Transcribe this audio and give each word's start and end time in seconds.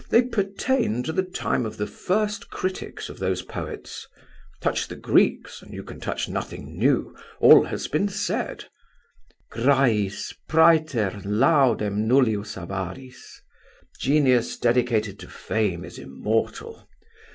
They 0.09 0.23
pertain 0.23 1.03
to 1.03 1.13
the 1.13 1.21
time 1.21 1.63
of 1.63 1.77
the 1.77 1.85
first 1.85 2.49
critics 2.49 3.07
of 3.07 3.19
those 3.19 3.43
poets. 3.43 4.07
Touch 4.59 4.87
the 4.87 4.95
Greeks, 4.95 5.61
and 5.61 5.75
you 5.75 5.83
can 5.83 6.01
nothing 6.33 6.75
new; 6.75 7.15
all 7.39 7.65
has 7.65 7.87
been 7.87 8.07
said: 8.09 8.65
'Graiis... 9.51 10.33
praeter, 10.49 11.21
laudem 11.23 12.07
nullius 12.07 12.57
avaris.' 12.57 13.43
Genius 13.99 14.57
dedicated 14.57 15.19
to 15.19 15.27
Fame 15.27 15.85
is 15.85 15.99
immortal. 15.99 16.87